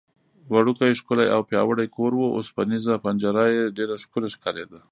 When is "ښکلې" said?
4.03-4.29